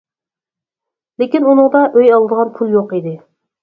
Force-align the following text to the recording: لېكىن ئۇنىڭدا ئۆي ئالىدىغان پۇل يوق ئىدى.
لېكىن 1.23 1.47
ئۇنىڭدا 1.51 1.85
ئۆي 1.93 2.11
ئالىدىغان 2.19 2.55
پۇل 2.61 2.77
يوق 2.81 3.01
ئىدى. 3.01 3.19